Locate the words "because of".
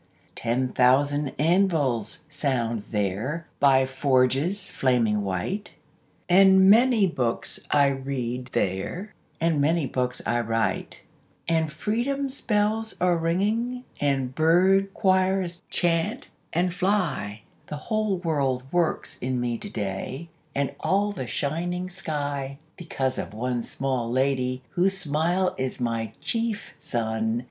22.75-23.35